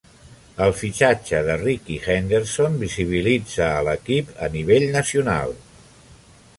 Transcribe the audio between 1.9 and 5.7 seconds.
Henderson visibilitzà a l'equip a nivell nacional.